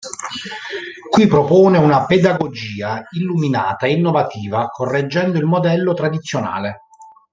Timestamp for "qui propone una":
1.15-2.07